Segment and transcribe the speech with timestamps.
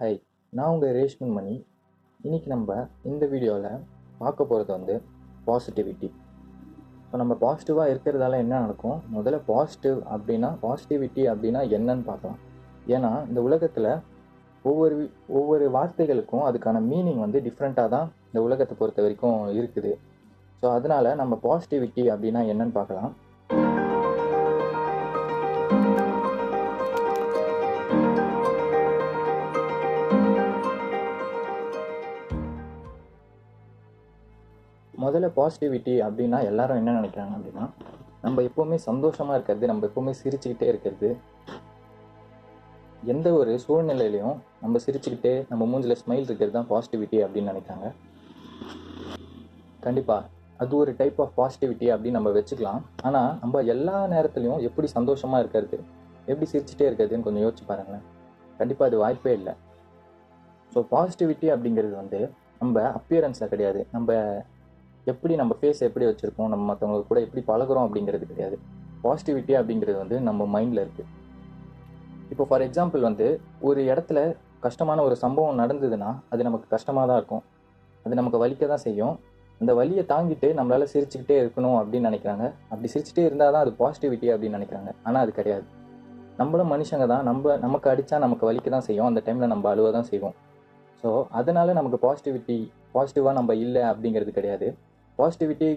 [0.00, 0.18] Hi
[0.52, 1.54] நான் உங்கள் ரேஷ்மன் மணி.
[2.24, 2.74] இன்றைக்கி நம்ம
[3.10, 3.80] இந்த வீடியோவில்
[4.20, 4.94] பார்க்க போகிறது வந்து
[5.46, 6.08] பாசிட்டிவிட்டி
[7.04, 8.98] இப்போ நம்ம பாசிட்டிவாக இருக்கிறதால என்ன நடக்கும்?
[9.16, 12.38] முதல்ல பாசிட்டிவ் அப்படின்னா பாசிட்டிவிட்டி அப்படின்னா என்னன்னு பார்க்கலாம்.
[12.94, 13.90] ஏன்னா இந்த உலகத்தில்
[14.64, 14.98] ஒவ்வொரு
[15.38, 19.94] ஒவ்வொரு வார்த்தைகளுக்கும் அதுக்கான மீனிங் வந்து டிஃப்ரெண்ட்டாக தான் இந்த உலகத்தை பொறுத்த வரைக்கும் இருக்குது.
[20.60, 23.12] ஸோ அதனால் நம்ம பாசிட்டிவிட்டி அப்படின்னா என்னன்னு பார்க்கலாம்.
[35.08, 37.66] முதல்ல பாசிட்டிவிட்டி அப்படின்னா எல்லாரும் என்ன நினைக்கிறாங்க அப்படின்னா
[38.24, 41.10] நம்ம எப்போவுமே சந்தோஷமாக இருக்கிறது நம்ம எப்போவுமே சிரிச்சுக்கிட்டே இருக்கிறது
[43.12, 47.86] எந்த ஒரு சூழ்நிலையிலையும் நம்ம சிரிச்சுக்கிட்டே நம்ம மூஞ்சில் ஸ்மைல் இருக்கிறது தான் பாசிட்டிவிட்டி அப்படின்னு நினைக்கிறாங்க.
[49.84, 50.24] கண்டிப்பாக
[50.62, 52.80] அது ஒரு டைப் ஆஃப் பாசிட்டிவிட்டி அப்படின்னு நம்ம வச்சுக்கலாம்.
[53.08, 55.78] ஆனால் நம்ம எல்லா நேரத்துலையும் எப்படி சந்தோஷமாக இருக்கிறது
[56.30, 58.04] எப்படி சிரிச்சுட்டே இருக்கிறதுன்னு கொஞ்சம் யோசிச்சு பாருங்களேன்.
[58.60, 59.54] கண்டிப்பாக அது வாய்ப்பே இல்லை.
[60.72, 62.20] ஸோ பாசிட்டிவிட்டி அப்படிங்கிறது வந்து
[62.62, 63.80] நம்ம அப்பியரன்ஸில் கிடையாது.
[63.96, 64.16] நம்ம
[65.12, 68.56] எப்படி நம்ம ஃபேஸ் எப்படி வச்சுருக்கோம் நம்ம மற்றவங்க கூட எப்படி பழகுறோம் அப்படிங்கிறது கிடையாது.
[69.04, 71.08] பாசிட்டிவிட்டி அப்படிங்கிறது வந்து நம்ம மைண்டில் இருக்குது
[72.32, 73.26] இப்போ ஃபார் எக்ஸாம்பிள் வந்து
[73.68, 74.20] ஒரு இடத்துல
[74.66, 77.42] கஷ்டமான ஒரு சம்பவம் நடந்ததுன்னா அது நமக்கு கஷ்டமாக தான் இருக்கும்.
[78.04, 79.14] அது நமக்கு வலிக்க தான் செய்யும்.
[79.60, 82.44] அந்த வலியை தாங்கிட்டு நம்மளால் சிரிச்சுக்கிட்டே இருக்கணும் அப்படின்னு நினைக்கிறாங்க.
[82.70, 84.90] அப்படி சிரிச்சுட்டே இருந்தால் தான் அது பாசிட்டிவிட்டி அப்படின்னு நினைக்கிறாங்க.
[85.06, 85.66] ஆனால் அது கிடையாது.
[86.40, 89.08] நம்மளும் மனுஷங்க தான் நம்ம நமக்கு அடித்தா நமக்கு வலிக்க தான் செய்யும்.
[89.10, 90.36] அந்த டைமில் நம்ம அழுவ தான் செய்வோம்.
[91.02, 91.08] ஸோ
[91.40, 92.58] அதனால நமக்கு பாசிட்டிவிட்டி
[92.96, 94.68] பாசிட்டிவாக நம்ம இல்லை அப்படிங்கிறது கிடையாது.
[95.18, 95.68] பாசிட்டிவிட்டி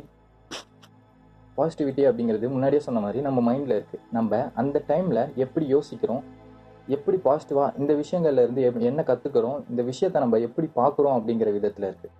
[1.57, 6.23] பாசிட்டிவிட்டி அப்படிங்கிறது முன்னாடியே சொன்ன மாதிரி நம்ம மைண்டில் இருக்குது நம்ம அந்த டைமில் எப்படி யோசிக்கிறோம்?
[6.87, 12.13] எப்படி பாசிட்டிவாக இந்த விஷயங்கள்லேருந்து எப்- என்ன கற்றுக்கிறோம் இந்த விஷயத்தை நம்ம எப்படி பார்க்குறோம் அப்படிங்கிற விதத்தில் இருக்குது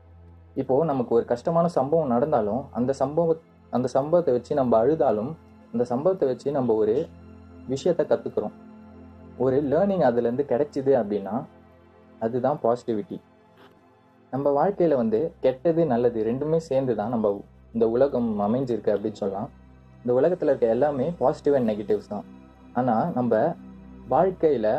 [0.56, 3.38] இப்போது நமக்கு ஒரு கஷ்டமான சம்பவம் நடந்தாலும் அந்த சம்பவ
[3.70, 5.32] அந்த சம்பவத்தை வச்சு நம்ம அழுதாலும்
[5.74, 7.08] அந்த சம்பவத்தை வச்சு நம்ம ஒரு
[7.68, 8.56] விஷயத்தை கற்றுக்குறோம்
[9.38, 11.36] ஒரு லேர்னிங் அதுலேருந்து கிடைச்சிது அப்படின்னா
[12.20, 13.18] அதுதான் பாசிட்டிவிட்டி
[14.34, 17.30] நம்ம வாழ்க்கையில் வந்து கெட்டது நல்லது ரெண்டுமே சேர்ந்து தான் நம்ம
[17.76, 19.50] இந்த உலகம் அமைஞ்சிருக்கு அப்படின்னு சொல்லலாம்.
[20.02, 22.26] இந்த உலகத்தில் இருக்க எல்லாமே பாசிட்டிவ் அண்ட் நெகட்டிவ்ஸ் தான்.
[22.80, 23.40] ஆனால் நம்ம
[24.14, 24.70] வாழ்க்கையில்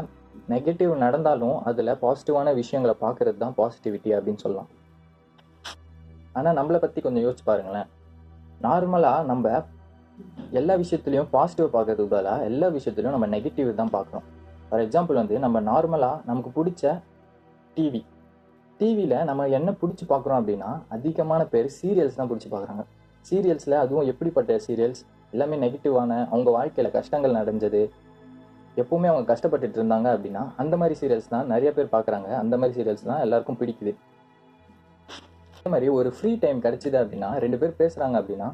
[0.52, 4.70] நெகட்டிவ் நடந்தாலும் அதில் பாசிட்டிவான விஷயங்களை பார்க்கறது தான் பாசிட்டிவிட்டி அப்படின்னு சொல்லலாம்.
[6.38, 7.88] ஆனால் நம்மளை பற்றி கொஞ்சம் யோசிச்சு பாருங்களேன்.
[8.66, 9.54] நார்மலாக நம்ம
[10.60, 14.26] எல்லா விஷயத்துலையும் பாசிட்டிவ் பார்க்கறதுக்கு பதிலாக எல்லா விஷயத்துலையும் நம்ம நெகட்டிவ் தான் பார்க்குறோம்.
[14.68, 16.94] ஃபார் எக்ஸாம்பிள் வந்து நம்ம நார்மலாக நமக்கு பிடிச்ச
[17.76, 18.02] டிவி
[18.82, 22.84] டிவியில் நம்ம என்ன பிடிச்சி பார்க்குறோம் அப்படின்னா அதிகமான பேர் சீரியல்ஸ் தான் பிடிச்சி பார்க்குறாங்க
[23.28, 25.02] சீரியல்ஸில் அதுவும் எப்படிப்பட்ட சீரியல்ஸ்
[25.34, 27.82] எல்லாமே நெகட்டிவான அவங்க வாழ்க்கையில் கஷ்டங்கள் நடந்தது.
[28.82, 33.08] எப்பவுமே அவங்க கஷ்டப்பட்டுட்டு இருந்தாங்க அப்படின்னா அந்த மாதிரி சீரியல்ஸ் தான் நிறைய பேர் பார்க்குறாங்க அந்த மாதிரி சீரியல்ஸ்
[33.10, 33.92] தான் எல்லாருக்கும் பிடிக்குது.
[35.56, 38.48] அதே மாதிரி ஒரு ஃப்ரீ டைம் கிடைச்சிது அப்படின்னா ரெண்டு பேர் பேசுகிறாங்க அப்படின்னா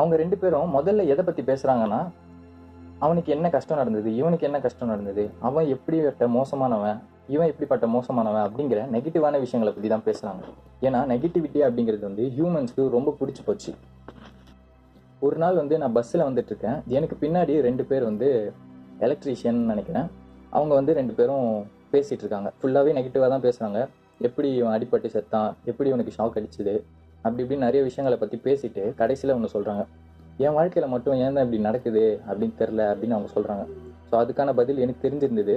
[0.00, 2.00] அவங்க ரெண்டு பேரும் முதல்ல எதை பற்றி பேசுகிறாங்கன்னா
[3.04, 4.10] அவனுக்கு என்ன கஷ்டம் நடந்தது?
[4.20, 5.24] இவனுக்கு என்ன கஷ்டம் நடந்தது?
[5.48, 6.98] அவன் எப்படிப்பட்ட மோசமானவன்?
[7.34, 10.42] இவன் இப்படிப்பட்ட மோசமானவன் அப்படிங்கிற நெகட்டிவான விஷயங்களை பற்றி தான் பேசுகிறாங்க
[10.86, 13.72] ஏன்னா நெகட்டிவிட்டி அப்படிங்கிறது வந்து ஹியூமன்ஸ்க்கு ரொம்ப பிடிச்சி போச்சு.
[15.26, 16.78] ஒரு நாள் வந்து நான் பஸ்ஸில் வந்துட்டுருக்கேன்.
[16.96, 18.28] எனக்கு பின்னாடி ரெண்டு பேர் வந்து
[19.06, 20.08] எலக்ட்ரீஷியன் நினைக்கிறேன்.
[20.56, 21.46] அவங்க வந்து ரெண்டு பேரும்
[21.92, 23.80] பேசிகிட்டு இருக்காங்க ஃபுல்லாகவே நெகட்டிவாக தான் பேசுகிறாங்க
[24.26, 25.50] எப்படி இவன் அடிப்பட்டு செத்தான்?
[25.70, 26.74] எப்படி இவனுக்கு ஷாக் அடிச்சுது?
[27.24, 29.84] அப்படி இப்படி நிறைய விஷயங்களை பற்றி பேசிட்டு கடைசியில் ஒன்று சொல்கிறாங்க
[30.44, 33.64] என் வாழ்க்கையில் மட்டும் ஏன் தான் இப்படி நடக்குது அப்படின்னு தெரில அப்படின்னு அவங்க சொல்கிறாங்க
[34.08, 35.54] ஸோ அதுக்கான பதில் எனக்கு தெரிஞ்சிருந்தது.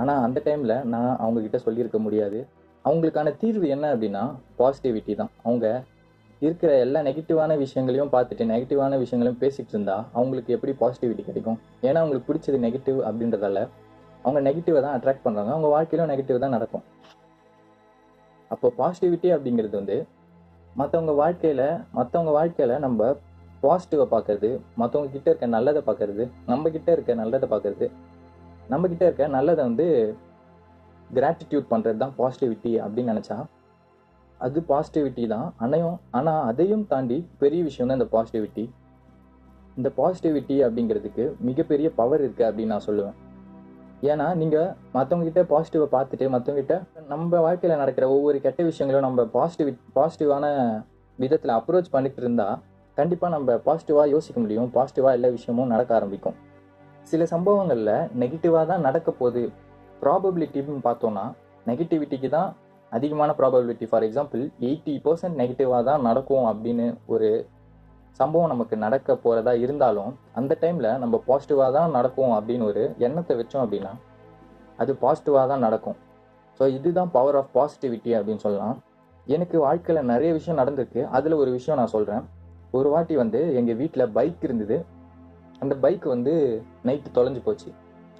[0.00, 2.38] ஆனால் அந்த டைமில் நான் அவங்கக்கிட்ட சொல்லியிருக்க முடியாது.
[2.84, 4.22] அவங்களுக்கான தீர்வு என்ன அப்படின்னா
[4.60, 5.30] பாசிட்டிவிட்டி தான்.
[5.46, 5.66] அவங்க
[6.42, 11.58] இருக்கிற எல்லா நெகட்டிவான விஷயங்களையும் பார்த்துட்டு நெகட்டிவான விஷயங்களையும் பேசிகிட்டு இருந்தால் அவங்களுக்கு எப்படி பாசிட்டிவிட்டி கிடைக்கும்?
[11.86, 13.60] ஏன்னா அவங்களுக்கு பிடிச்சது நெகட்டிவ் அப்படின்றதால
[14.24, 16.84] அவங்க நெகட்டிவை தான் அட்ராக்ட் பண்ணுறாங்க அவங்க வாழ்க்கையிலும் நெகட்டிவ் தான் நடக்கும்.
[18.50, 19.96] அப்போ பாசிட்டிவிட்டி அப்படிங்கிறது வந்து
[20.80, 21.66] மற்றவங்க வாழ்க்கையில்
[21.98, 23.10] மற்றவங்க வாழ்க்கையில் நம்ம
[23.64, 24.50] பாசிட்டிவை பார்க்கறது
[24.80, 27.86] மற்றவங்க கிட்ட இருக்க நல்லதை பார்க்கறது நம்ம கிட்ட இருக்க நல்லதை பார்க்கறது
[28.72, 29.86] நம்ம கிட்ட இருக்க நல்லதை வந்து
[31.16, 33.36] கிராட்டிடியூட் பண்ணுறது தான் பாசிட்டிவிட்டி அப்படின்னு நினச்சா
[34.40, 35.48] அது பாசிட்டிவிட்டி தான்.
[35.64, 38.64] அனையும் ஆனால் அதையும் தாண்டி பெரிய விஷயம் தான் இந்த பாசிட்டிவிட்டி
[39.78, 43.16] இந்த பாசிட்டிவிட்டி அப்படிங்கிறதுக்கு மிகப்பெரிய பவர் இருக்குது அப்படின்னு நான் சொல்லுவேன்.
[44.10, 46.76] ஏன்னா நீங்கள் மற்றவங்ககிட்ட பாசிட்டிவை பார்த்துட்டு மற்றவங்ககிட்ட
[47.12, 50.46] நம்ம வாழ்க்கையில் நடக்கிற ஒவ்வொரு கெட்ட விஷயங்களும் நம்ம பாசிட்டிவ் பாசிட்டிவான
[51.18, 52.56] விதத்தில் அப்ரோச் பண்ணிட்டு இருந்தால்
[52.98, 54.68] கண்டிப்பாக நம்ம பாசிட்டிவாக யோசிக்க முடியும்.
[54.76, 56.36] பாசிட்டிவாக எல்லா விஷயமும் நடக்க ஆரம்பிக்கும்.
[57.14, 59.42] சில சம்பவங்களில் நெகட்டிவாக தான் நடக்க போகுது.
[60.00, 61.24] ப்ராபபிலிட்டின்னு பார்த்தோன்னா
[61.68, 62.48] நெகட்டிவிட்டிக்கு தான்
[62.92, 67.28] அதிகமான probability for example eighty percent நெகட்டிவாக தான் நடக்கும் அப்படின்னு ஒரு
[68.20, 73.62] சம்பவம் நமக்கு நடக்க போகிறதா இருந்தாலும் அந்த டைமில் நம்ம பாசிட்டிவாக தான் நடக்கும் அப்படின்னு ஒரு எண்ணத்தை வச்சோம்
[73.64, 73.92] அப்படின்னா
[74.82, 75.96] அது பாசிட்டிவாக தான் நடக்கும்.
[76.60, 78.76] ஸோ இதுதான் பவர் ஆஃப் பாசிட்டிவிட்டி அப்படின்னு சொல்லலாம்.
[79.36, 81.02] எனக்கு வாழ்க்கையில் நிறைய விஷயம் நடந்திருக்கு.
[81.18, 82.24] அதில் ஒரு விஷயம் நான் சொல்கிறேன்
[82.78, 84.78] ஒரு வாட்டி வந்து எங்கள் வீட்டில் பைக் இருந்தது.
[85.64, 86.34] அந்த பைக் வந்து
[86.88, 87.68] நைட்டு தொலைஞ்சு போச்சு.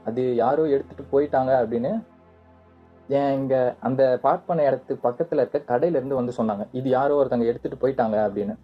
[0.08, 1.93] அது யாரோ எடுத்துகிட்டு போயிட்டாங்க அப்படின்னு
[3.19, 6.64] ஏன் இங்கே அந்த பார்க் பண்ண இடத்துக்கு பக்கத்தில் இருக்க கடையிலேருந்து வந்து சொன்னாங்க.
[6.79, 8.55] இது யாரோ ஒருத்தங்க எடுத்துகிட்டு போயிட்டாங்க அப்படின்னு.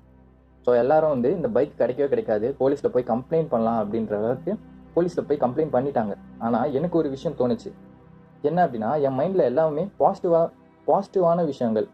[0.64, 2.46] ஸோ எல்லாரும் வந்து இந்த பைக் கிடைக்கவே கிடைக்காது.
[2.60, 4.52] போலீஸில் போய் கம்ப்ளைண்ட் பண்ணலாம் அப்படின்ற அளவுக்கு
[4.96, 6.14] போலீஸில் போய் கம்ப்ளைண்ட் பண்ணிட்டாங்க.
[6.46, 7.70] ஆனால் எனக்கு ஒரு விஷயம் தோணுச்சு.
[8.48, 10.46] என்ன அப்படின்னா என் மைண்டில் எல்லாமே பாசிட்டிவாக
[10.88, 11.88] பாசிட்டிவான விஷயங்கள்.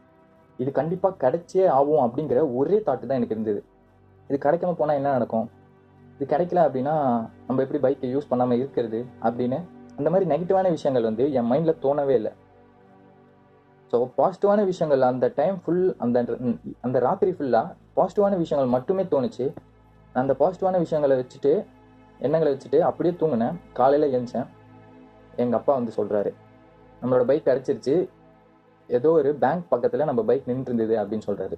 [0.62, 3.60] இது கண்டிப்பாக கிடைச்சே ஆகும் அப்படிங்கிற ஒரே தாட்டு தான் எனக்கு இருந்தது.
[4.30, 5.46] இது கிடைக்காம போனால் என்ன நடக்கும்?
[6.16, 6.94] இது கிடைக்கல அப்படின்னா
[7.46, 9.58] நம்ம எப்படி பைக்கை யூஸ் பண்ணாம இருக்கிறது அப்படின்னு
[9.98, 12.32] அந்த மாதிரி நெகட்டிவான விஷயங்கள் வந்து என் மைண்ட்ல தோணவே இல்லை.
[13.92, 16.18] ஸோ பாசிட்டிவான விஷயங்கள் அந்த டைம் ஃபுல் அந்த
[16.86, 19.46] அந்த ராத்திரி ஃபுல்லாக பாசிட்டிவான விஷயங்கள் மட்டுமே தோணுச்சு.
[20.14, 21.52] அந்த பாசிட்டிவான விஷயங்களை வச்சுட்டு
[22.20, 23.56] எண்ணங்களை வச்சுட்டு அப்படியே தூங்கினேன்.
[23.78, 24.48] காலையில் எழுந்தேன்.
[25.42, 26.30] எங்கள் அப்பா வந்து சொல்கிறாரு
[27.00, 27.96] நம்மளோட பைக் கிடச்சிருச்சு.
[28.88, 31.56] ஏதோ ஒரு பேங்க் பக்கத்தில் நம்ம பைக் நின்று இருந்தது அப்படின்னு சொல்கிறாரு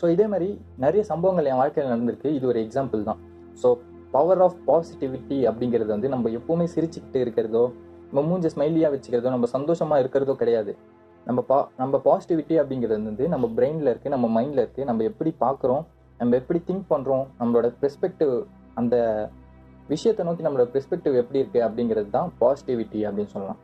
[0.00, 0.48] ஸோ இதே மாதிரி
[0.84, 2.28] நிறைய சம்பவங்கள் என் வாழ்க்கையில் நடந்திருக்கு.
[2.38, 3.20] இது ஒரு எக்ஸாம்பிள் தான்.
[3.62, 3.68] ஸோ
[4.14, 7.64] பவர் ஆஃப் பாசிட்டிவிட்டி அப்படிங்கிறது வந்து நம்ம எப்போவுமே சிரிச்சுக்கிட்டு இருக்கிறதோ
[8.10, 10.72] நம்ம மூஞ்ச ஸ்மைலியாக வச்சுக்கிறதோ நம்ம சந்தோஷமாக இருக்கிறதோ கிடையாது.
[11.26, 15.82] நம்ம பா நம்ம பாசிட்டிவிட்டி அப்படிங்கிறது வந்து நம்ம பிரெயினில் இருக்குது நம்ம மைண்டில் இருக்குது நம்ம எப்படி பார்க்குறோம்
[16.20, 18.32] நம்ம எப்படி திங்க் பண்ணுறோம் நம்மளோட பெர்ஸ்பெக்டிவ்
[18.80, 18.96] அந்த
[19.92, 23.60] விஷயத்தை நோக்கி நம்மளோட பெர்ஸ்பெக்டிவ் எப்படி இருக்குது அப்படிங்கிறது தான் பாசிட்டிவிட்டி அப்படின்னு சொல்லலாம்.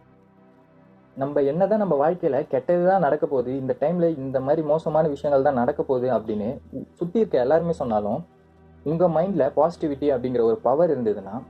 [1.16, 5.54] நம்ம என்னதான் நம்ம வாழ்க்கையில கெட்டது தான் நடக்க போகுது இந்த டைம்ல இந்த மாதிரி மோசமான விஷயங்கள் தான்
[5.54, 6.48] நடக்க போகுது அப்படின்னு
[6.92, 8.24] சுத்தி இருக்க எல்லாருமே சொன்னாலும்
[8.84, 11.42] உங்க மைண்ட்ல பாசிட்டிவிட்டி அப்படிங்கிற ஒரு பவர் இருந்ததுன்னா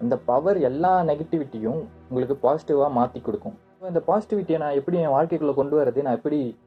[0.00, 3.58] அந்த பவர் எல்லா நெகட்டிவிட்டியும் உங்களுக்கு பாசிட்டிவா மாத்தி கொடுக்கும்.
[3.88, 6.58] இந்த பாசிட்டிவிட்டியை நான் எப்படி என் வாழ்க்கைக்குள்ள கொண்டு வரது நான் எப்படி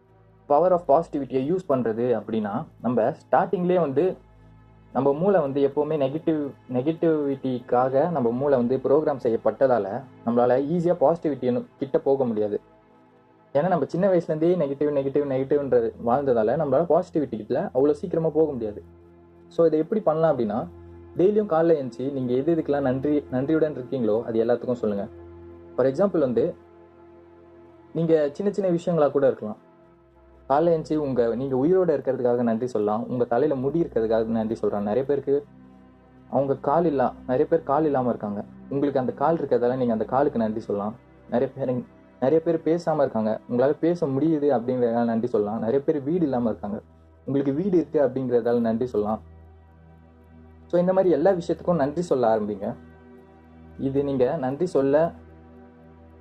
[0.47, 4.17] பவர் ஆஃப் பாசிட்டிவிட்டியை யூஸ் பண்றது அப்படின்னா நம்ம ஸ்டார்டிங்லேயே வந்து
[4.95, 6.41] நம்ம மூளை வந்து எப்போவுமே நெகட்டிவ்
[6.75, 9.89] நெகட்டிவிட்டிக்காக நம்ம மூளை வந்து ப்ரோக்ராம் செய்யப்பட்டதால்
[10.25, 11.47] நம்மளால் ஈஸியாக பாசிட்டிவிட்டி
[11.81, 12.57] கிட்ட போக முடியாது.
[13.55, 18.81] ஏன்னா நம்ம சின்ன வயசுலேருந்தே நெகட்டிவ் நெகட்டிவ் நெகட்டிவ்ன்றது வாழ்ந்ததால் நம்மளால் பாசிட்டிவிட்டி கிட்ட அவ்வளோ சீக்கிரமாக போக முடியாது.
[19.55, 20.59] ஸோ இதை எப்படி பண்ணலாம் அப்படின்னா
[21.19, 25.11] டெய்லியும் காலைல எழுந்துச்சு நீங்கள் எது இதுக்கெல்லாம் நன்றி நன்றியுடன் இருக்கீங்களோ அது எல்லாத்துக்கும் சொல்லுங்கள்
[25.75, 26.45] ஃபார் எக்ஸாம்பிள் வந்து
[27.97, 29.59] நீங்கள் சின்ன சின்ன விஷயங்களாக கூட இருக்கலாம்.
[30.49, 33.03] காலைல எழுந்துச்சு உங்கள் நீங்கள் உயிரோடு இருக்கிறதுக்காக நன்றி சொல்லலாம்.
[33.11, 35.35] உங்கள் தலையில் முடி இருக்கிறதுக்காக நன்றி சொல்கிறாங்க நிறைய பேருக்கு
[36.35, 38.39] அவங்க கால் இல்லா நிறைய பேர் கால் இல்லாமல் இருக்காங்க.
[38.73, 40.95] உங்களுக்கு அந்த கால் இருக்கிறதால நீங்கள் அந்த காலுக்கு நன்றி சொல்லலாம்.
[41.33, 41.71] நிறைய பேர்
[42.23, 43.31] நிறைய பேர் பேசாமல் இருக்காங்க.
[43.49, 45.59] உங்களால் பேச முடியுது அப்படிங்கிறதால நன்றி சொல்லலாம்.
[45.65, 46.77] நிறைய பேர் வீடு இல்லாமல் இருக்காங்க.
[47.27, 49.21] உங்களுக்கு வீடு இருக்குது அப்படிங்கிறதால நன்றி சொல்லலாம்.
[50.69, 52.67] ஸோ இந்த மாதிரி எல்லா விஷயத்துக்கும் நன்றி சொல்ல ஆரம்பிங்க.
[53.87, 55.03] இது நீங்கள் நன்றி சொல்ல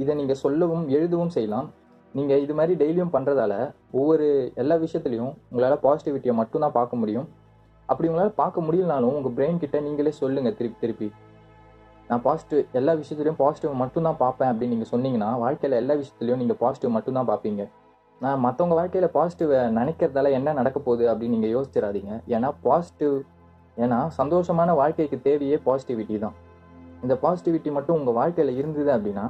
[0.02, 1.69] இதை நீங்கள் சொல்லவும் எழுதவும் செய்யலாம்.
[2.16, 3.54] நீங்கள் இது மாதிரி டெய்லியும் பண்ணுறதால
[3.98, 4.26] ஒவ்வொரு
[4.62, 7.26] எல்லா விஷயத்துலையும் உங்களால் பாசிட்டிவிட்டியை மட்டும்தான் பார்க்க முடியும்.
[7.88, 11.08] அப்படி உங்களால் பார்க்க முடியலனாலும் உங்கள் பிரெயின் கிட்ட நீங்களே சொல்லுங்கள் திருப்பி திருப்பி.
[12.08, 16.92] நான் பாசிட்டிவ் எல்லா விஷயத்துலையும் பாசிட்டிவ் மட்டும்தான் பார்ப்பேன் அப்படின்னு நீங்கள் சொன்னீங்கன்னா வாழ்க்கையில் எல்லா விஷயத்துலையும் நீங்கள் பாசிட்டிவ்
[16.96, 17.64] மட்டும்தான் பார்ப்பீங்க.
[18.20, 22.12] நான் மற்றவங்க வாழ்க்கையில் பாசிட்டிவ் நினைக்கிறதால என்ன நடக்க போகுது அப்படின்னு நீங்கள் யோசிச்சிடாதீங்க.
[22.34, 23.16] ஏன்னா பாசிட்டிவ்
[23.84, 26.36] ஏன்னா சந்தோஷமான வாழ்க்கைக்கு தேவையே பாசிட்டிவிட்டி தான்.
[27.04, 29.24] இந்த பாசிட்டிவிட்டி மட்டும் உங்கள் வாழ்க்கையில் இருந்தது அப்படின்னா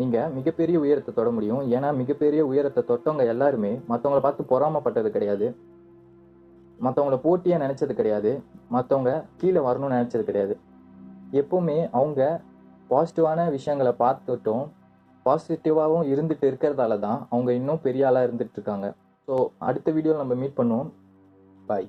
[0.00, 1.62] நீங்கள் மிகப்பெரிய உயரத்தை தொட முடியும்.
[1.76, 5.46] ஏன்னா மிகப்பெரிய உயரத்தை தொட்டவங்க எல்லாருமே மற்றவங்கள பார்த்து பொறாமப்பட்டது கிடையாது.
[6.84, 8.32] மற்றவங்கள போட்டியாக நினச்சது கிடையாது.
[8.76, 9.12] மற்றவங்க
[9.42, 10.56] கீழே வரணும்னு நினச்சது கிடையாது.
[11.40, 12.22] எப்பவுமே அவங்க
[12.90, 14.64] பாசிட்டிவான விஷயங்களை பார்த்துட்டும்
[15.26, 18.88] பாசிட்டிவாகவும் இருந்துட்டு இருக்கிறதால தான் அவங்க இன்னும் பெரிய ஆளாக இருந்துட்டு இருக்காங்க.
[19.28, 19.36] ஸோ
[19.68, 20.90] அடுத்த வீடியோவில் நம்ம மீட் பண்ணுவோம்.
[21.70, 21.88] பாய்